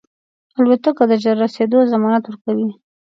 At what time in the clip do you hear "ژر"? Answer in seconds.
1.23-1.35